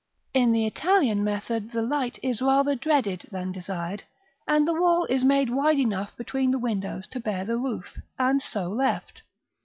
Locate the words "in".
0.33-0.51